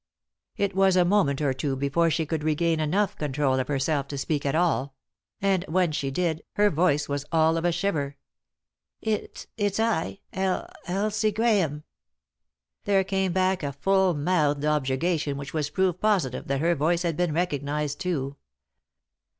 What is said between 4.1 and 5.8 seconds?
speak at all; and,